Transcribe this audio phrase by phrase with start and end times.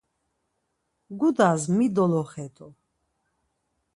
[1.19, 2.67] Gudas mi doloxet̆u?